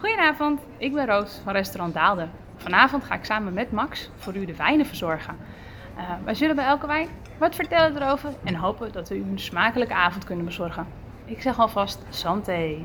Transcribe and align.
Goedenavond, 0.00 0.60
ik 0.76 0.92
ben 0.92 1.06
Roos 1.06 1.40
van 1.44 1.52
restaurant 1.52 1.94
Daalde. 1.94 2.28
Vanavond 2.56 3.04
ga 3.04 3.14
ik 3.14 3.24
samen 3.24 3.52
met 3.52 3.72
Max 3.72 4.10
voor 4.16 4.36
u 4.36 4.44
de 4.44 4.56
wijnen 4.56 4.86
verzorgen. 4.86 5.36
Uh, 5.96 6.10
wij 6.24 6.34
zullen 6.34 6.56
bij 6.56 6.64
elke 6.64 6.86
wijn 6.86 7.08
wat 7.38 7.54
vertellen 7.54 8.02
erover 8.02 8.32
en 8.44 8.54
hopen 8.54 8.92
dat 8.92 9.08
we 9.08 9.16
u 9.16 9.22
een 9.22 9.38
smakelijke 9.38 9.94
avond 9.94 10.24
kunnen 10.24 10.44
bezorgen. 10.44 10.86
Ik 11.24 11.42
zeg 11.42 11.58
alvast 11.58 12.04
santé. 12.08 12.76